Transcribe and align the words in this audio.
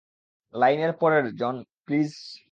লাইনের 0.53 0.93
পরের 0.93 1.25
জন, 1.35 1.55
প্লিজ। 1.85 2.11